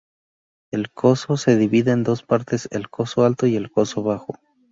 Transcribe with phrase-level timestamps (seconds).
[0.71, 4.39] El Coso se divide en dos partes: el Coso Alto y el Coso Bajo.